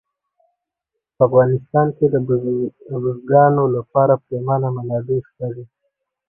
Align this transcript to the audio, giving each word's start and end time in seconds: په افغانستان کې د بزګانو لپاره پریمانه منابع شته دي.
په 1.15 1.21
افغانستان 1.27 1.87
کې 1.97 2.05
د 2.13 2.15
بزګانو 3.03 3.63
لپاره 3.75 4.13
پریمانه 4.23 4.67
منابع 4.75 5.19
شته 5.29 5.47
دي. 5.55 5.65